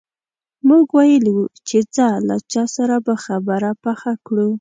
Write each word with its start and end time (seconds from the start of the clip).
موږ 0.67 0.85
ویلي 0.97 1.31
وو 1.35 1.45
چې 1.67 1.77
ځه 1.95 2.07
له 2.27 2.35
چا 2.51 2.63
سره 2.75 2.95
به 3.05 3.13
خبره 3.25 3.71
پخه 3.83 4.13
کړو. 4.25 4.47